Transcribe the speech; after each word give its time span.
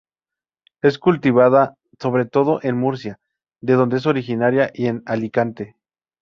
Es 0.81 0.97
cultivada 0.97 1.75
sobre 1.99 2.25
todo 2.25 2.59
en 2.63 2.75
Murcia, 2.75 3.19
de 3.61 3.73
donde 3.73 3.97
es 3.97 4.07
originaria, 4.07 4.71
y 4.73 4.87
en 4.87 5.03
Alicante. 5.05 5.75